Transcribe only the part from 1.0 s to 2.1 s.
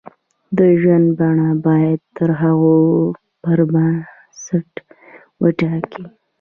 بڼه باید